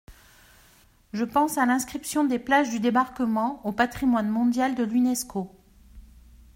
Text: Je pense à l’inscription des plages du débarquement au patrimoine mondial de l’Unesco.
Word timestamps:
Je 1.13 1.23
pense 1.23 1.59
à 1.59 1.65
l’inscription 1.67 2.23
des 2.23 2.39
plages 2.39 2.71
du 2.71 2.79
débarquement 2.79 3.63
au 3.67 3.71
patrimoine 3.71 4.29
mondial 4.29 4.73
de 4.73 4.83
l’Unesco. 4.83 5.51